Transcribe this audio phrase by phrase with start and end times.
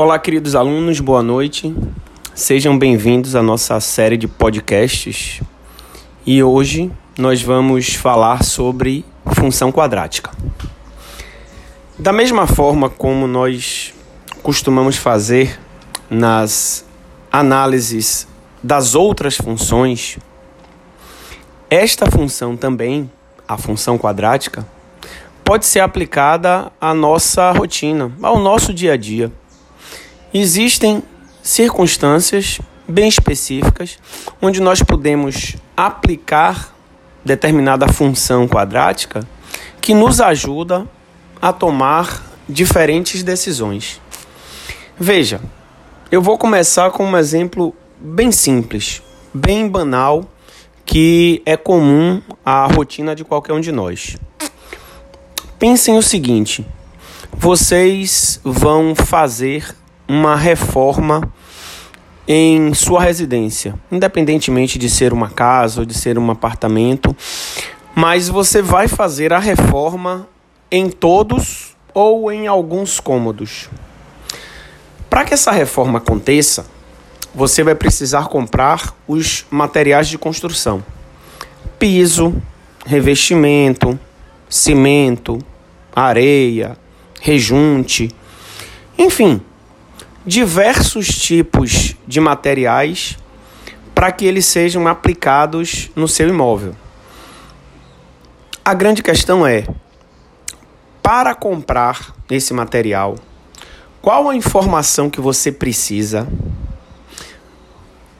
[0.00, 1.74] Olá, queridos alunos, boa noite.
[2.32, 5.40] Sejam bem-vindos à nossa série de podcasts.
[6.24, 10.30] E hoje nós vamos falar sobre função quadrática.
[11.98, 13.92] Da mesma forma como nós
[14.40, 15.58] costumamos fazer
[16.08, 16.86] nas
[17.32, 18.28] análises
[18.62, 20.16] das outras funções,
[21.68, 23.10] esta função também,
[23.48, 24.64] a função quadrática,
[25.44, 29.32] pode ser aplicada à nossa rotina, ao nosso dia a dia.
[30.32, 31.02] Existem
[31.42, 33.98] circunstâncias bem específicas
[34.42, 36.74] onde nós podemos aplicar
[37.24, 39.26] determinada função quadrática
[39.80, 40.86] que nos ajuda
[41.40, 44.00] a tomar diferentes decisões.
[44.98, 45.40] Veja,
[46.10, 50.24] eu vou começar com um exemplo bem simples, bem banal,
[50.84, 54.16] que é comum à rotina de qualquer um de nós.
[55.58, 56.66] Pensem o seguinte:
[57.32, 59.74] vocês vão fazer
[60.08, 61.30] uma reforma
[62.26, 67.14] em sua residência, independentemente de ser uma casa ou de ser um apartamento,
[67.94, 70.28] mas você vai fazer a reforma
[70.70, 73.68] em todos ou em alguns cômodos.
[75.10, 76.66] Para que essa reforma aconteça,
[77.34, 80.84] você vai precisar comprar os materiais de construção:
[81.78, 82.34] piso,
[82.84, 83.98] revestimento,
[84.48, 85.38] cimento,
[85.94, 86.76] areia,
[87.20, 88.14] rejunte,
[88.96, 89.40] enfim,
[90.28, 93.16] diversos tipos de materiais
[93.94, 96.76] para que eles sejam aplicados no seu imóvel.
[98.62, 99.66] A grande questão é:
[101.02, 103.16] para comprar esse material,
[104.02, 106.28] qual a informação que você precisa?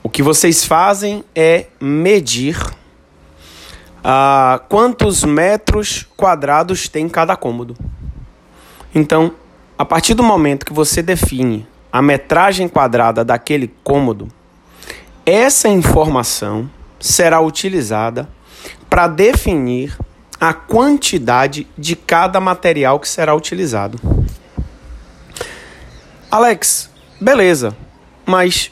[0.00, 2.56] O que vocês fazem é medir
[4.04, 7.76] ah, quantos metros quadrados tem cada cômodo.
[8.94, 9.32] Então,
[9.76, 14.28] a partir do momento que você define a metragem quadrada daquele cômodo,
[15.24, 16.70] essa informação
[17.00, 18.28] será utilizada
[18.88, 19.96] para definir
[20.40, 23.98] a quantidade de cada material que será utilizado.
[26.30, 27.76] Alex, beleza,
[28.24, 28.70] mas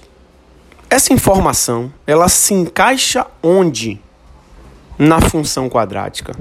[0.91, 4.00] essa informação ela se encaixa onde
[4.98, 6.36] na função quadrática?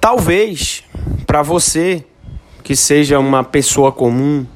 [0.00, 0.84] Talvez
[1.26, 2.04] para você
[2.62, 4.46] que seja uma pessoa comum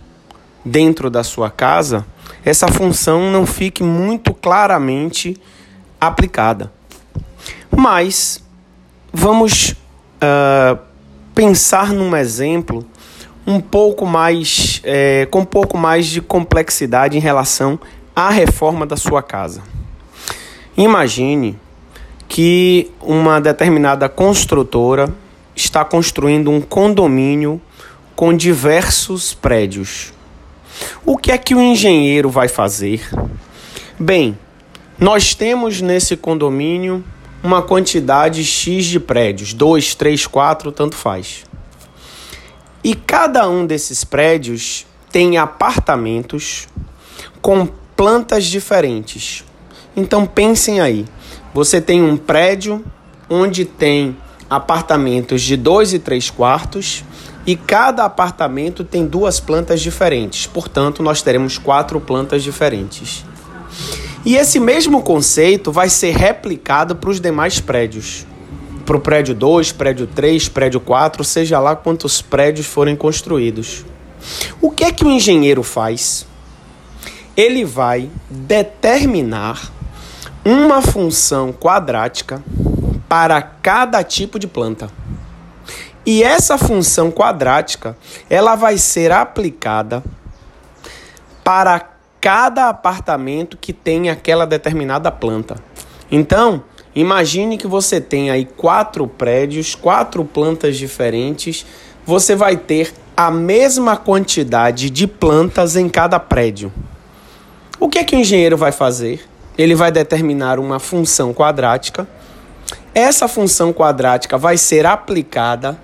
[0.64, 2.06] dentro da sua casa,
[2.44, 5.36] essa função não fique muito claramente
[6.00, 6.72] aplicada.
[7.70, 8.42] Mas
[9.12, 10.78] vamos uh,
[11.34, 12.84] pensar num exemplo
[13.46, 17.78] um pouco mais é, com um pouco mais de complexidade em relação
[18.14, 19.62] à reforma da sua casa.
[20.76, 21.58] Imagine
[22.28, 25.12] que uma determinada construtora
[25.54, 27.60] está construindo um condomínio
[28.14, 30.12] com diversos prédios.
[31.04, 33.08] O que é que o engenheiro vai fazer?
[33.98, 34.38] Bem,
[34.98, 37.04] nós temos nesse condomínio
[37.42, 41.44] uma quantidade X de prédios, 2, 3, 4, tanto faz.
[42.84, 46.68] E cada um desses prédios tem apartamentos
[47.40, 47.66] com
[47.96, 49.44] plantas diferentes.
[49.96, 51.04] Então pensem aí,
[51.52, 52.84] você tem um prédio
[53.28, 54.16] onde tem
[54.48, 57.04] apartamentos de 2 e 3 quartos
[57.46, 60.46] e cada apartamento tem duas plantas diferentes.
[60.46, 63.24] Portanto, nós teremos quatro plantas diferentes.
[64.24, 68.24] E esse mesmo conceito vai ser replicado para os demais prédios.
[68.86, 73.84] Para o prédio 2, prédio 3, prédio 4, seja lá quantos prédios forem construídos.
[74.60, 76.26] O que é que o engenheiro faz?
[77.36, 79.72] Ele vai determinar
[80.44, 82.42] uma função quadrática
[83.08, 85.01] para cada tipo de planta.
[86.04, 87.96] E essa função quadrática,
[88.28, 90.02] ela vai ser aplicada
[91.44, 91.90] para
[92.20, 95.56] cada apartamento que tem aquela determinada planta.
[96.10, 96.64] Então,
[96.94, 101.64] imagine que você tem aí quatro prédios, quatro plantas diferentes,
[102.04, 106.72] você vai ter a mesma quantidade de plantas em cada prédio.
[107.78, 109.24] O que é que o engenheiro vai fazer?
[109.56, 112.08] Ele vai determinar uma função quadrática.
[112.94, 115.78] Essa função quadrática vai ser aplicada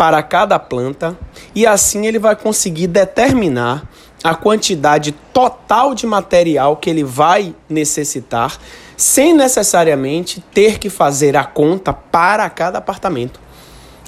[0.00, 1.14] para cada planta
[1.54, 3.86] e assim ele vai conseguir determinar
[4.24, 8.56] a quantidade total de material que ele vai necessitar,
[8.96, 13.38] sem necessariamente ter que fazer a conta para cada apartamento.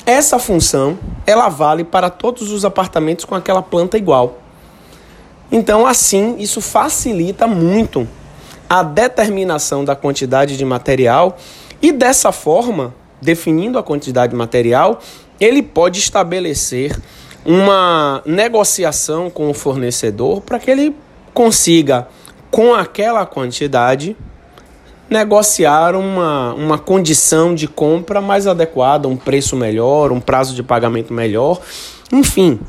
[0.06, 4.38] Essa função, ela vale para todos os apartamentos com aquela planta igual.
[5.50, 8.09] Então, assim, isso facilita muito
[8.67, 11.37] a determinação da quantidade de material
[11.83, 15.01] e dessa forma, definindo a quantidade de material,
[15.41, 17.01] ele pode estabelecer
[17.45, 20.95] uma negociação com o fornecedor para que ele
[21.33, 22.09] consiga,
[22.51, 24.17] com aquela quantidade,
[25.09, 31.13] negociar uma, uma condição de compra mais adequada, um preço melhor, um prazo de pagamento
[31.13, 31.61] melhor.
[32.13, 32.61] Enfim,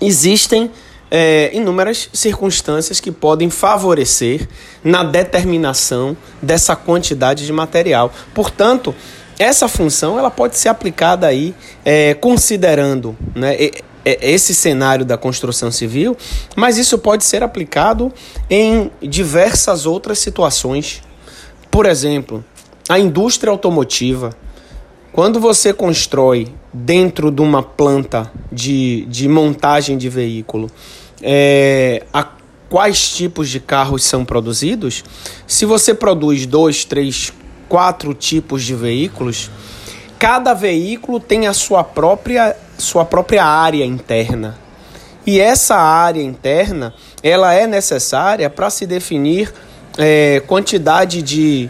[0.00, 0.70] existem
[1.10, 4.48] é, inúmeras circunstâncias que podem favorecer
[4.82, 8.12] na determinação dessa quantidade de material.
[8.34, 8.94] Portanto,
[9.38, 11.54] essa função ela pode ser aplicada aí
[11.84, 13.56] é, considerando né,
[14.04, 16.16] esse cenário da construção civil,
[16.54, 18.12] mas isso pode ser aplicado
[18.48, 21.02] em diversas outras situações.
[21.70, 22.44] Por exemplo,
[22.88, 24.30] a indústria automotiva.
[25.12, 30.70] Quando você constrói dentro de uma planta de, de montagem de veículo
[31.22, 32.28] é, a
[32.68, 35.02] quais tipos de carros são produzidos,
[35.46, 37.32] se você produz dois, três,
[37.68, 39.50] quatro tipos de veículos,
[40.18, 44.58] cada veículo tem a sua própria, sua própria área interna.
[45.26, 49.52] E essa área interna ela é necessária para se definir
[49.98, 51.68] é, quantidade de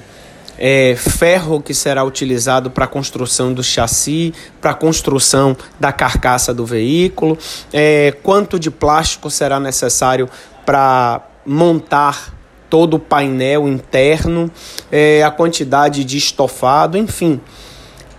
[0.59, 6.53] é, ferro que será utilizado para a construção do chassi, para a construção da carcaça
[6.53, 7.39] do veículo,
[7.73, 10.29] é, quanto de plástico será necessário
[10.65, 12.36] para montar
[12.69, 14.51] todo o painel interno,
[14.91, 17.41] é, a quantidade de estofado, enfim.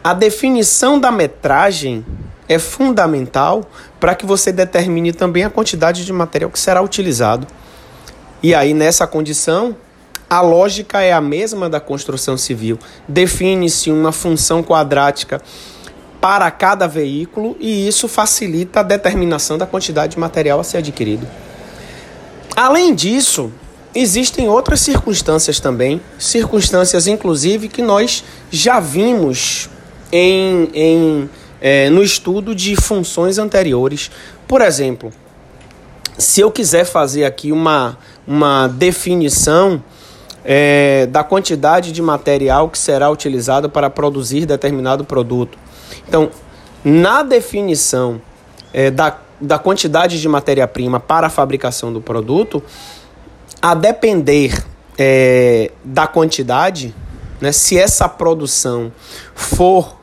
[0.03, 2.05] A definição da metragem
[2.47, 3.63] é fundamental
[3.99, 7.45] para que você determine também a quantidade de material que será utilizado.
[8.41, 9.75] E aí, nessa condição,
[10.29, 12.77] a lógica é a mesma da construção civil.
[13.07, 15.41] Define-se uma função quadrática
[16.21, 21.27] para cada veículo e isso facilita a determinação da quantidade de material a ser adquirido.
[22.55, 23.51] Além disso,
[24.01, 29.69] existem outras circunstâncias também, circunstâncias inclusive que nós já vimos
[30.11, 31.29] em, em
[31.59, 34.11] é, no estudo de funções anteriores.
[34.47, 35.11] Por exemplo,
[36.17, 37.97] se eu quiser fazer aqui uma,
[38.27, 39.83] uma definição
[40.43, 45.57] é, da quantidade de material que será utilizado para produzir determinado produto.
[46.07, 46.29] Então,
[46.85, 48.21] na definição
[48.73, 52.63] é, da, da quantidade de matéria-prima para a fabricação do produto,
[53.67, 54.63] a depender
[54.97, 56.95] é, da quantidade,
[57.41, 58.93] né, se essa produção
[59.35, 59.97] for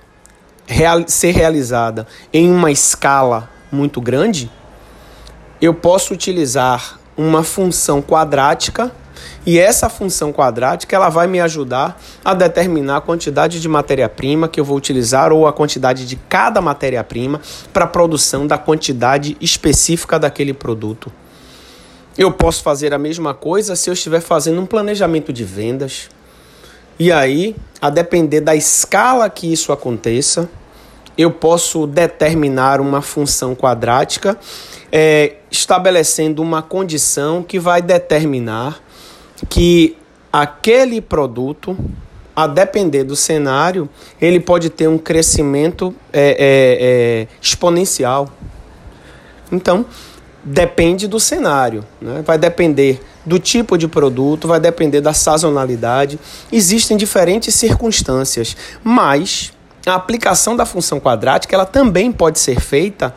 [0.66, 4.50] real, ser realizada em uma escala muito grande,
[5.62, 8.92] eu posso utilizar uma função quadrática
[9.46, 14.60] e essa função quadrática ela vai me ajudar a determinar a quantidade de matéria-prima que
[14.60, 17.40] eu vou utilizar ou a quantidade de cada matéria-prima
[17.72, 21.10] para a produção da quantidade específica daquele produto.
[22.16, 26.08] Eu posso fazer a mesma coisa se eu estiver fazendo um planejamento de vendas.
[26.98, 30.48] E aí, a depender da escala que isso aconteça,
[31.18, 34.38] eu posso determinar uma função quadrática,
[34.92, 38.80] é, estabelecendo uma condição que vai determinar
[39.48, 39.96] que
[40.32, 41.76] aquele produto,
[42.34, 43.88] a depender do cenário,
[44.20, 48.28] ele pode ter um crescimento é, é, é, exponencial.
[49.50, 49.84] Então,
[50.44, 52.22] depende do cenário, né?
[52.24, 56.18] vai depender do tipo de produto, vai depender da sazonalidade.
[56.52, 59.52] Existem diferentes circunstâncias, mas
[59.86, 63.14] a aplicação da função quadrática ela também pode ser feita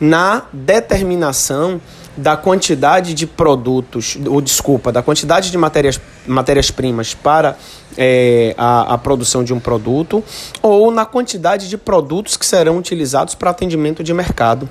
[0.00, 1.80] na determinação
[2.16, 7.56] da quantidade de produtos, ou desculpa, da quantidade de matérias, matérias-primas para
[7.96, 10.22] é, a, a produção de um produto,
[10.60, 14.68] ou na quantidade de produtos que serão utilizados para atendimento de mercado.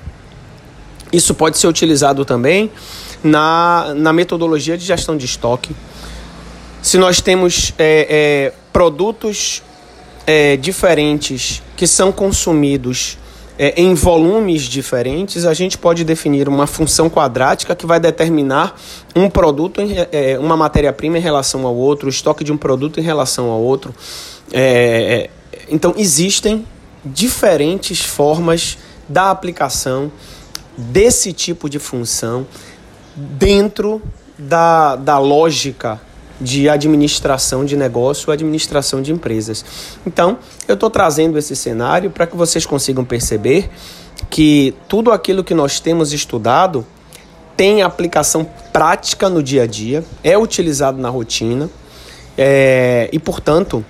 [1.12, 2.70] Isso pode ser utilizado também
[3.22, 5.74] na, na metodologia de gestão de estoque.
[6.82, 9.62] Se nós temos é, é, produtos
[10.26, 13.18] é, diferentes que são consumidos
[13.58, 18.74] é, em volumes diferentes, a gente pode definir uma função quadrática que vai determinar
[19.14, 22.98] um produto, em, é, uma matéria-prima em relação ao outro, o estoque de um produto
[22.98, 23.94] em relação ao outro.
[24.50, 25.28] É,
[25.68, 26.64] então, existem
[27.04, 30.10] diferentes formas da aplicação
[30.80, 32.46] desse tipo de função
[33.14, 34.02] dentro
[34.38, 36.00] da, da lógica
[36.40, 39.64] de administração de negócio, administração de empresas.
[40.06, 43.70] Então, eu estou trazendo esse cenário para que vocês consigam perceber
[44.30, 46.86] que tudo aquilo que nós temos estudado
[47.56, 51.68] tem aplicação prática no dia a dia, é utilizado na rotina
[52.38, 53.84] é, e, portanto,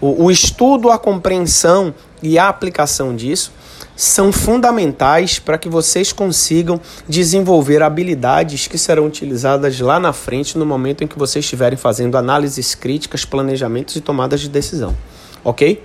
[0.00, 3.52] o, o estudo, a compreensão e a aplicação disso
[3.96, 10.66] são fundamentais para que vocês consigam desenvolver habilidades que serão utilizadas lá na frente no
[10.66, 14.94] momento em que vocês estiverem fazendo análises críticas, planejamentos e tomadas de decisão.
[15.42, 15.82] Ok?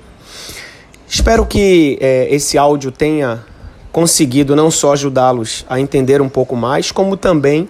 [1.07, 3.43] Espero que é, esse áudio tenha
[3.91, 7.67] conseguido não só ajudá-los a entender um pouco mais, como também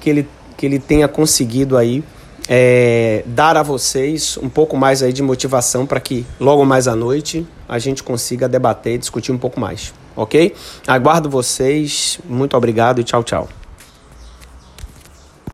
[0.00, 2.02] que ele, que ele tenha conseguido aí
[2.48, 6.96] é, dar a vocês um pouco mais aí de motivação para que logo mais à
[6.96, 10.52] noite a gente consiga debater e discutir um pouco mais, ok?
[10.88, 13.59] Aguardo vocês, muito obrigado e tchau, tchau.